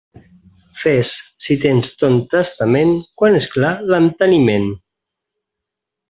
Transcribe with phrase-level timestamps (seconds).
[0.83, 1.09] Fes,
[1.47, 4.65] si tens ton testament, quan és clar l'enteniment.